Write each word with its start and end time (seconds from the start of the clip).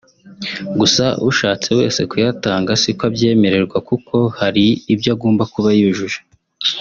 gusa 0.79 1.05
ushatse 1.29 1.69
wese 1.79 2.01
kuyatanga 2.09 2.71
si 2.81 2.91
ko 2.97 3.03
abyemererwa 3.09 3.77
kuko 3.89 4.15
hari 4.39 4.65
ibyo 4.93 5.09
agomba 5.15 5.43
kuba 5.53 5.69
yujuje 5.79 6.19